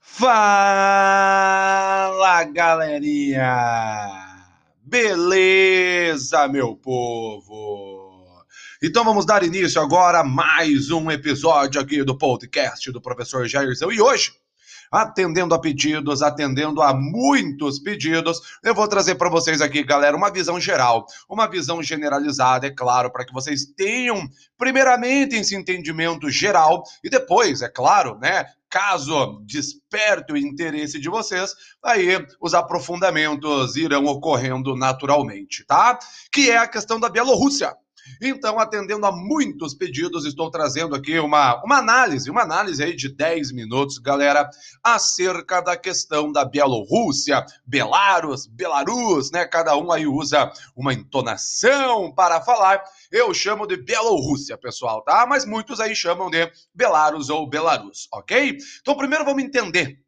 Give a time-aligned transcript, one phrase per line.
[0.00, 0.34] Fala
[2.44, 3.46] galerinha!
[4.82, 8.44] Beleza, meu povo?
[8.82, 13.90] Então vamos dar início agora a mais um episódio aqui do podcast do professor Jairzão.
[13.90, 14.32] E hoje,
[14.90, 20.30] atendendo a pedidos, atendendo a muitos pedidos, eu vou trazer para vocês aqui, galera, uma
[20.30, 26.82] visão geral, uma visão generalizada, é claro, para que vocês tenham, primeiramente, esse entendimento geral
[27.02, 34.04] e depois, é claro, né, caso desperte o interesse de vocês, aí os aprofundamentos irão
[34.06, 35.96] ocorrendo naturalmente, tá?
[36.32, 37.72] Que é a questão da Bielorrússia.
[38.20, 43.08] Então, atendendo a muitos pedidos, estou trazendo aqui uma, uma análise, uma análise aí de
[43.08, 44.48] 10 minutos, galera,
[44.82, 49.44] acerca da questão da Bielorrússia, Belarus, Belarus, né?
[49.46, 52.82] Cada um aí usa uma entonação para falar.
[53.10, 55.26] Eu chamo de Bielorrússia, pessoal, tá?
[55.26, 58.58] Mas muitos aí chamam de Belarus ou Belarus, ok?
[58.80, 59.98] Então, primeiro vamos entender,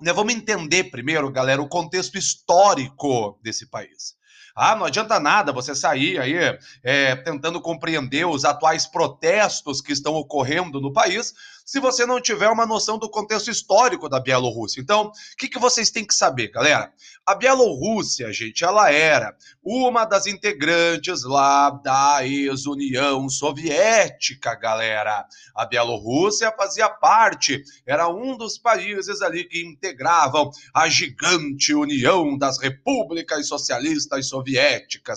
[0.00, 0.12] né?
[0.12, 4.14] Vamos entender primeiro, galera, o contexto histórico desse país.
[4.56, 6.34] Ah, não adianta nada você sair aí
[6.82, 12.48] é, tentando compreender os atuais protestos que estão ocorrendo no país se você não tiver
[12.50, 14.80] uma noção do contexto histórico da Bielorrússia.
[14.80, 16.92] Então, o que, que vocês têm que saber, galera?
[17.26, 25.26] A Bielorrússia, gente, ela era uma das integrantes lá da ex-União Soviética, galera.
[25.54, 32.58] A Bielorrússia fazia parte, era um dos países ali que integravam a gigante União das
[32.58, 34.43] Repúblicas Socialistas Soviéticas,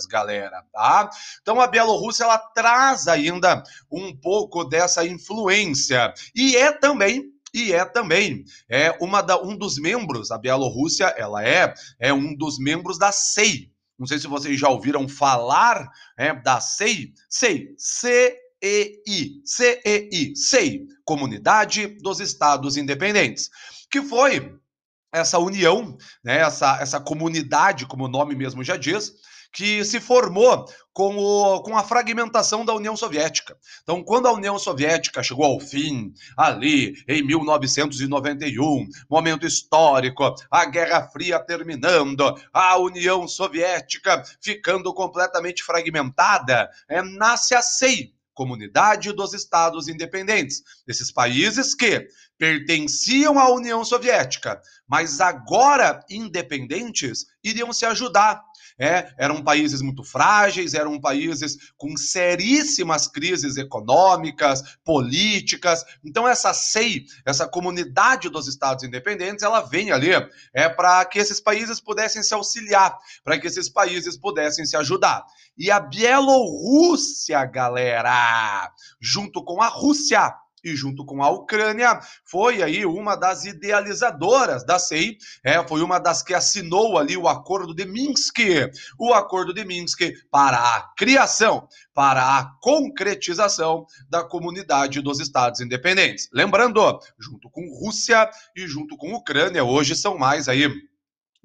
[0.10, 1.10] galera, tá?
[1.42, 7.86] Então a Bielorrússia ela traz ainda um pouco dessa influência e é também e é
[7.86, 12.98] também é uma da, um dos membros, a Bielorrússia, ela é, é um dos membros
[12.98, 13.72] da SEI.
[13.98, 17.14] Não sei se vocês já ouviram falar é, da SEI.
[17.30, 23.50] SEI, C-E-I, C-E-I, SEI, Comunidade dos Estados Independentes,
[23.90, 24.56] que foi
[25.12, 29.14] essa união, né, essa, essa comunidade, como o nome mesmo já diz,
[29.54, 33.58] que se formou com, o, com a fragmentação da União Soviética.
[33.82, 41.08] Então, quando a União Soviética chegou ao fim, ali em 1991, momento histórico, a Guerra
[41.08, 49.88] Fria terminando, a União Soviética ficando completamente fragmentada, é, nasce a SEI, Comunidade dos Estados
[49.88, 58.44] Independentes, esses países que pertenciam à União Soviética, mas agora independentes, iriam se ajudar
[58.80, 65.84] é, eram países muito frágeis, eram países com seríssimas crises econômicas, políticas.
[66.04, 70.10] Então essa SEI, essa comunidade dos estados independentes, ela vem ali
[70.54, 75.26] é para que esses países pudessem se auxiliar, para que esses países pudessem se ajudar.
[75.58, 78.72] E a Bielorrússia, galera,
[79.02, 84.80] junto com a Rússia, e junto com a Ucrânia, foi aí uma das idealizadoras da
[84.80, 88.40] CEI, é, foi uma das que assinou ali o Acordo de Minsk,
[89.00, 90.02] o Acordo de Minsk
[90.32, 96.30] para a criação, para a concretização da comunidade dos Estados Independentes.
[96.34, 100.68] Lembrando, junto com Rússia e junto com Ucrânia, hoje são mais aí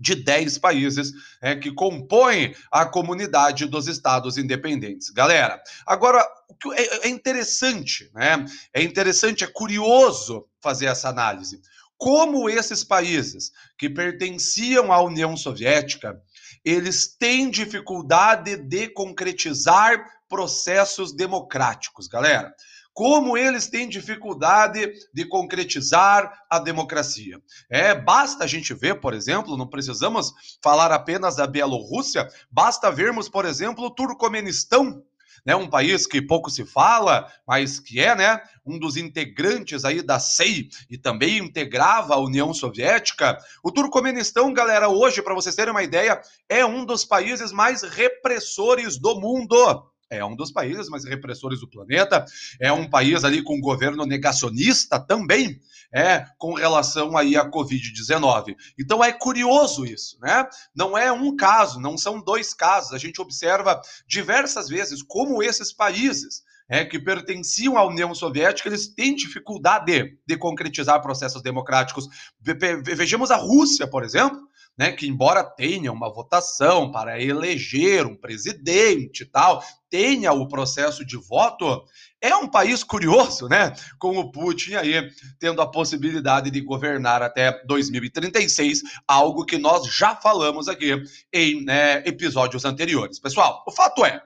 [0.03, 5.11] de 10 países é, que compõem a comunidade dos estados independentes.
[5.11, 8.45] Galera, agora, o que é, é interessante, né?
[8.75, 11.63] É interessante, é curioso fazer essa análise.
[11.97, 16.21] Como esses países que pertenciam à União Soviética,
[16.65, 22.53] eles têm dificuldade de concretizar processos democráticos, galera
[22.95, 27.41] como eles têm dificuldade de concretizar a democracia.
[27.71, 30.33] É, basta a gente ver, por exemplo, não precisamos
[30.63, 35.03] falar apenas da Bielorrússia, basta vermos, por exemplo, o Turcomenistão,
[35.45, 40.01] né, um país que pouco se fala, mas que é, né, um dos integrantes aí
[40.03, 43.37] da SEI e também integrava a União Soviética.
[43.63, 48.99] O Turcomenistão, galera, hoje, para vocês terem uma ideia, é um dos países mais repressores
[48.99, 52.25] do mundo é um dos países mais repressores do planeta,
[52.61, 55.59] é um país ali com governo negacionista também,
[55.93, 58.55] é, com relação aí à Covid-19.
[58.79, 60.47] Então é curioso isso, né?
[60.75, 62.93] Não é um caso, não são dois casos.
[62.93, 68.89] A gente observa diversas vezes como esses países é, que pertenciam à União Soviética, eles
[68.89, 72.09] têm dificuldade de concretizar processos democráticos.
[72.41, 74.41] Vejamos a Rússia, por exemplo,
[74.77, 81.05] né, que embora tenha uma votação para eleger um presidente e tal, tenha o processo
[81.05, 81.85] de voto,
[82.21, 83.75] é um país curioso, né?
[83.99, 90.17] Com o Putin aí tendo a possibilidade de governar até 2036, algo que nós já
[90.17, 91.03] falamos aqui
[91.33, 93.19] em né, episódios anteriores.
[93.19, 94.23] Pessoal, o fato é,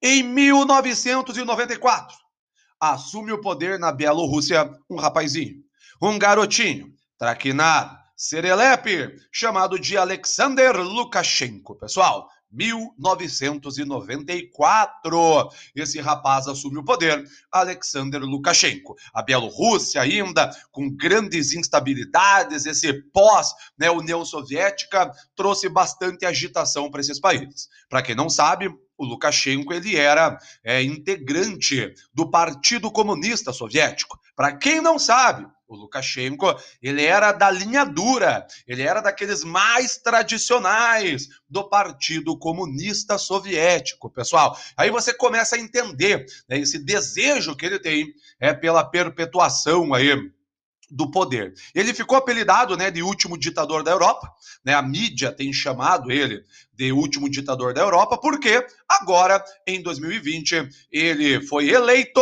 [0.00, 2.16] em 1994,
[2.80, 5.64] assume o poder na Bielorrússia um rapazinho
[6.00, 12.28] um garotinho traquinado, serelepe, chamado de Alexander Lukashenko, pessoal.
[12.54, 15.50] 1994.
[15.74, 18.94] Esse rapaz assume o poder, Alexander Lukashenko.
[19.12, 27.00] A Bielorrússia ainda com grandes instabilidades, esse pós né, União Soviética trouxe bastante agitação para
[27.00, 27.68] esses países.
[27.88, 34.18] Para quem não sabe, o Lukashenko ele era é, integrante do Partido Comunista Soviético.
[34.36, 39.98] Para quem não sabe, o Lukashenko, ele era da linha dura, ele era daqueles mais
[39.98, 44.58] tradicionais do Partido Comunista Soviético, pessoal.
[44.76, 50.10] Aí você começa a entender né, esse desejo que ele tem é pela perpetuação aí
[50.94, 51.52] do poder.
[51.74, 54.32] Ele ficou apelidado, né, de último ditador da Europa,
[54.64, 54.74] né?
[54.74, 61.44] A mídia tem chamado ele de último ditador da Europa, porque agora em 2020 ele
[61.46, 62.20] foi eleito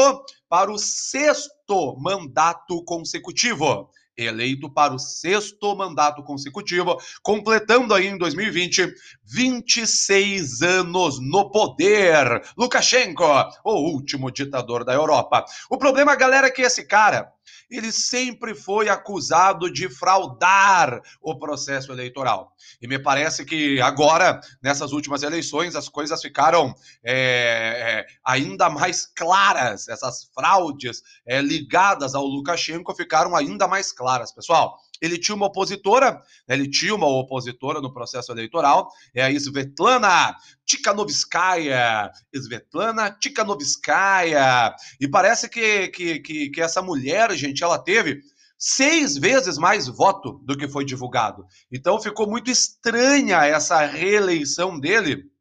[0.49, 8.93] para o sexto mandato consecutivo eleito para o sexto mandato consecutivo, completando aí em 2020
[9.25, 12.43] 26 anos no poder.
[12.57, 13.25] Lukashenko,
[13.65, 15.45] o último ditador da Europa.
[15.71, 17.33] O problema, galera, é que esse cara
[17.71, 22.55] ele sempre foi acusado de fraudar o processo eleitoral.
[22.81, 29.07] E me parece que agora, nessas últimas eleições, as coisas ficaram é, é, ainda mais
[29.07, 29.89] claras.
[29.89, 34.02] Essas fraudes é, ligadas ao Lukashenko ficaram ainda mais claras,
[34.35, 34.79] pessoal.
[35.01, 40.35] Ele tinha uma opositora, né, ele tinha uma opositora no processo eleitoral, é a Svetlana
[40.65, 42.11] Tikhanovskaya.
[42.33, 44.75] Svetlana Tikhanovskaya.
[45.01, 48.21] E parece que, que, que, que essa mulher, gente, ela teve
[48.57, 51.45] seis vezes mais voto do que foi divulgado.
[51.71, 55.32] Então ficou muito estranha essa reeleição dele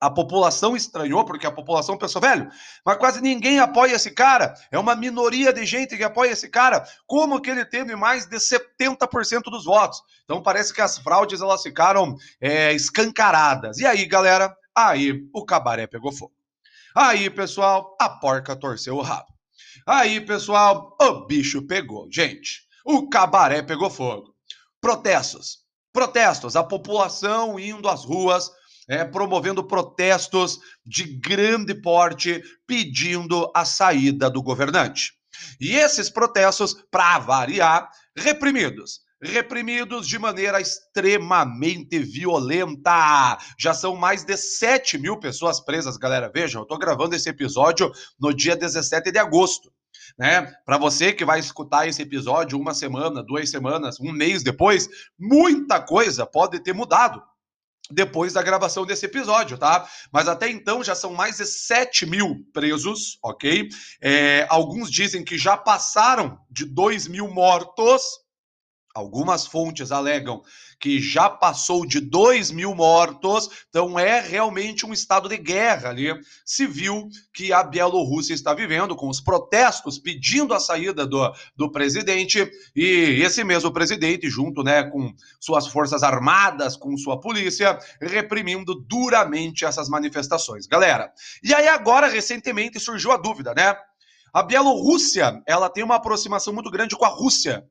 [0.00, 2.50] a população estranhou, porque a população pensou, velho,
[2.84, 4.54] mas quase ninguém apoia esse cara.
[4.72, 6.86] É uma minoria de gente que apoia esse cara.
[7.06, 10.02] Como que ele teve mais de 70% dos votos?
[10.24, 13.78] Então parece que as fraudes elas ficaram é, escancaradas.
[13.78, 16.32] E aí, galera, aí o cabaré pegou fogo.
[16.94, 19.28] Aí, pessoal, a porca torceu o rabo.
[19.86, 22.08] Aí, pessoal, o bicho pegou.
[22.10, 24.34] Gente, o cabaré pegou fogo.
[24.80, 25.60] Protestos.
[25.92, 28.50] Protestos, a população indo às ruas
[28.90, 35.12] é, promovendo protestos de grande porte pedindo a saída do governante.
[35.60, 43.36] E esses protestos, para variar, reprimidos reprimidos de maneira extremamente violenta.
[43.58, 46.30] Já são mais de 7 mil pessoas presas, galera.
[46.32, 49.70] Vejam, eu estou gravando esse episódio no dia 17 de agosto.
[50.18, 50.50] Né?
[50.64, 54.88] Para você que vai escutar esse episódio uma semana, duas semanas, um mês depois,
[55.18, 57.22] muita coisa pode ter mudado
[57.90, 59.88] depois da gravação desse episódio, tá?
[60.12, 63.68] Mas até então já são mais de 7 mil presos, ok?
[64.00, 68.02] É, alguns dizem que já passaram de 2 mil mortos.
[68.94, 70.42] Algumas fontes alegam
[70.80, 76.12] que já passou de 2 mil mortos, então é realmente um estado de guerra ali,
[76.44, 82.50] civil, que a Bielorrússia está vivendo, com os protestos pedindo a saída do, do presidente,
[82.74, 89.64] e esse mesmo presidente, junto né, com suas forças armadas, com sua polícia, reprimindo duramente
[89.64, 90.66] essas manifestações.
[90.66, 91.12] Galera,
[91.44, 93.76] e aí agora, recentemente, surgiu a dúvida, né?
[94.32, 97.64] A Bielorrússia, ela tem uma aproximação muito grande com a Rússia.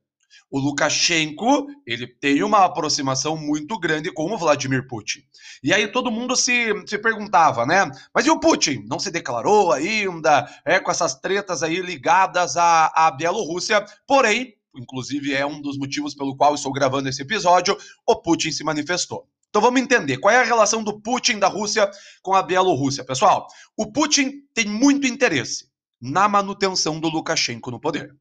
[0.50, 5.20] O Lukashenko, ele tem uma aproximação muito grande com o Vladimir Putin.
[5.62, 7.90] E aí todo mundo se, se perguntava, né?
[8.14, 8.84] Mas e o Putin?
[8.88, 15.34] Não se declarou ainda, é, com essas tretas aí ligadas à, à Bielorrússia, porém, inclusive
[15.34, 19.26] é um dos motivos pelo qual estou gravando esse episódio, o Putin se manifestou.
[19.50, 21.90] Então vamos entender qual é a relação do Putin da Rússia
[22.22, 23.04] com a Bielorrússia.
[23.04, 25.68] Pessoal, o Putin tem muito interesse
[26.00, 28.16] na manutenção do Lukashenko no poder.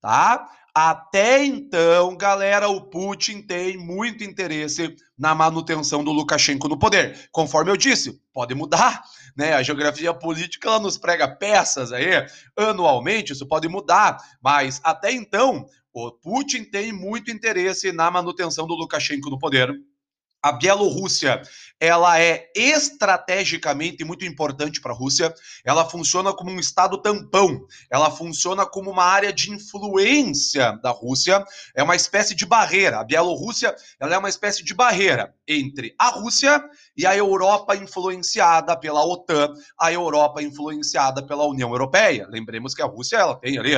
[0.00, 0.48] Tá?
[0.76, 7.28] Até então, galera, o Putin tem muito interesse na manutenção do Lukashenko no poder.
[7.30, 9.04] Conforme eu disse, pode mudar,
[9.36, 9.54] né?
[9.54, 12.26] A geografia política ela nos prega peças aí
[12.56, 18.74] anualmente, isso pode mudar, mas até então, o Putin tem muito interesse na manutenção do
[18.74, 19.72] Lukashenko no poder.
[20.42, 21.40] A Bielorrússia
[21.80, 25.34] ela é estrategicamente muito importante para a Rússia.
[25.64, 27.66] Ela funciona como um estado tampão.
[27.90, 31.44] Ela funciona como uma área de influência da Rússia.
[31.74, 33.00] É uma espécie de barreira.
[33.00, 36.62] A Bielorrússia ela é uma espécie de barreira entre a Rússia
[36.96, 42.26] e a Europa influenciada pela OTAN, a Europa influenciada pela União Europeia.
[42.28, 43.74] Lembremos que a Rússia ela tem ali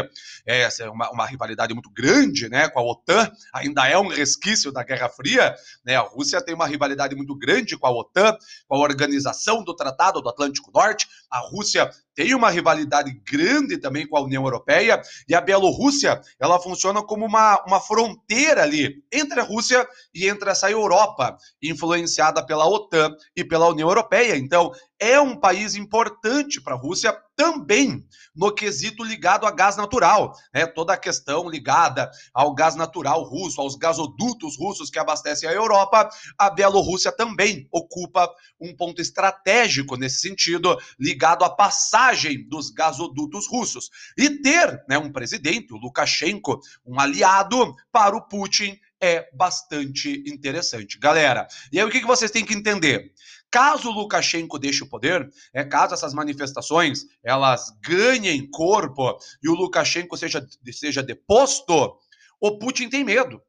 [0.46, 3.30] é, uma, uma rivalidade muito grande, né, com a OTAN.
[3.52, 5.54] Ainda é um resquício da Guerra Fria.
[5.84, 5.96] Né?
[5.96, 8.36] A Rússia tem uma rivalidade muito grande com a OTAN,
[8.68, 11.06] com a Organização do Tratado do Atlântico Norte.
[11.30, 16.58] A Rússia tem uma rivalidade grande também com a União Europeia, e a Bielorrússia, ela
[16.58, 22.66] funciona como uma, uma fronteira ali entre a Rússia e entre essa Europa, influenciada pela
[22.66, 24.34] OTAN e pela União Europeia.
[24.36, 28.02] Então, é um país importante para a Rússia também
[28.34, 30.66] no quesito ligado a gás natural, né?
[30.66, 36.08] Toda a questão ligada ao gás natural russo, aos gasodutos russos que abastecem a Europa,
[36.38, 38.26] a Bielorrússia também ocupa
[38.58, 42.05] um ponto estratégico nesse sentido, ligado à passagem
[42.48, 43.90] dos gasodutos russos.
[44.16, 50.98] E ter, né, um presidente, o Lukashenko, um aliado para o Putin é bastante interessante.
[50.98, 53.12] Galera, e aí o que vocês têm que entender?
[53.50, 60.16] Caso Lukashenko deixe o poder, é caso essas manifestações elas ganhem corpo e o Lukashenko
[60.16, 61.96] seja, seja deposto,
[62.40, 63.40] o Putin tem medo.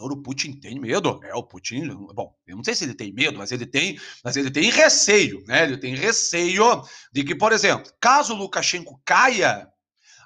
[0.00, 1.20] O Putin tem medo?
[1.22, 1.88] É, o Putin.
[2.14, 5.44] Bom, eu não sei se ele tem medo, mas ele tem, mas ele tem receio,
[5.46, 5.64] né?
[5.64, 6.82] Ele tem receio
[7.12, 9.68] de que, por exemplo, caso Lukashenko caia,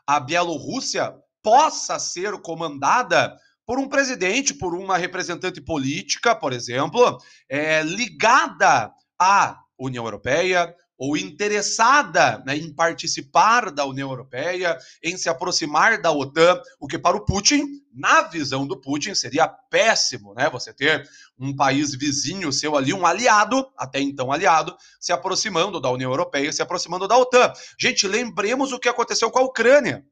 [0.06, 7.18] a Bielorrússia possa ser comandada por um presidente, por uma representante política, por exemplo,
[7.49, 15.28] é, ligada à União Europeia ou interessada né, em participar da União Europeia, em se
[15.28, 20.50] aproximar da OTAN, o que para o Putin, na visão do Putin, seria péssimo, né?
[20.50, 25.90] Você ter um país vizinho seu ali, um aliado, até então aliado, se aproximando da
[25.90, 27.52] União Europeia, se aproximando da OTAN.
[27.78, 30.04] Gente, lembremos o que aconteceu com a Ucrânia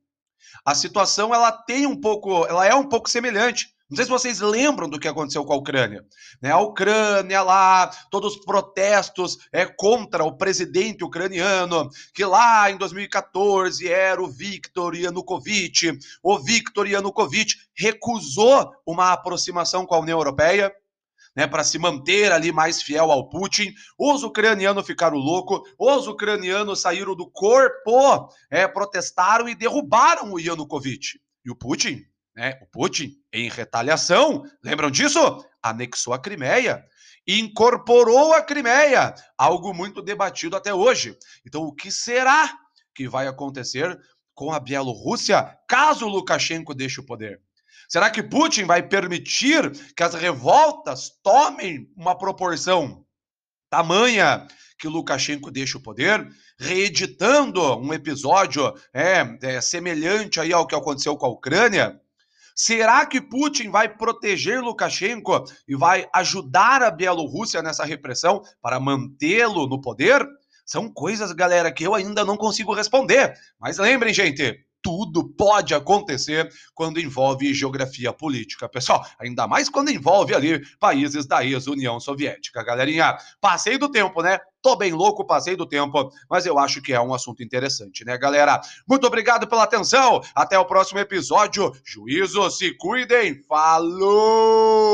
[0.65, 3.74] a situação ela tem um pouco, ela é um pouco semelhante.
[3.91, 6.05] Não sei se vocês lembram do que aconteceu com a Ucrânia.
[6.41, 6.51] Né?
[6.51, 13.87] A Ucrânia lá, todos os protestos é, contra o presidente ucraniano, que lá em 2014
[13.87, 15.99] era o Viktor Yanukovych.
[16.23, 20.73] O Viktor Yanukovych recusou uma aproximação com a União Europeia
[21.37, 23.75] né, para se manter ali mais fiel ao Putin.
[23.99, 31.21] Os ucranianos ficaram loucos, os ucranianos saíram do corpo, é, protestaram e derrubaram o Yanukovych.
[31.45, 32.03] E o Putin,
[32.35, 35.45] né, o Putin, em retaliação, lembram disso?
[35.63, 36.85] Anexou a Crimeia
[37.27, 41.17] incorporou a Crimeia, algo muito debatido até hoje.
[41.47, 42.55] Então, o que será
[42.95, 43.99] que vai acontecer
[44.35, 47.41] com a Bielorrússia caso Lukashenko deixe o poder?
[47.89, 53.05] Será que Putin vai permitir que as revoltas tomem uma proporção
[53.71, 54.47] tamanha
[54.79, 61.17] que Lukashenko deixe o poder, reeditando um episódio é, é, semelhante aí ao que aconteceu
[61.17, 62.01] com a Ucrânia?
[62.55, 69.67] Será que Putin vai proteger Lukashenko e vai ajudar a Bielorrússia nessa repressão para mantê-lo
[69.67, 70.25] no poder?
[70.65, 73.35] São coisas, galera, que eu ainda não consigo responder.
[73.59, 79.03] Mas lembrem, gente, tudo pode acontecer quando envolve geografia política, pessoal.
[79.19, 82.63] Ainda mais quando envolve ali países da ex-União Soviética.
[82.63, 84.39] Galerinha, passei do tempo, né?
[84.61, 88.19] Tô bem louco, passei do tempo, mas eu acho que é um assunto interessante, né,
[88.19, 88.61] galera?
[88.87, 90.21] Muito obrigado pela atenção.
[90.35, 91.73] Até o próximo episódio.
[91.83, 93.43] Juízo, se cuidem.
[93.49, 94.85] Falou!